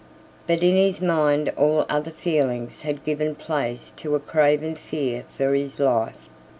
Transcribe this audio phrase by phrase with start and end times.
[0.47, 5.53] But in his mind all other feelings had given place to a craven fear for
[5.53, 6.27] his life.